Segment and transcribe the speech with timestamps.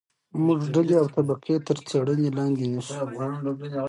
[0.45, 2.99] موږ ډلې او طبقې تر څېړنې لاندې نیسو.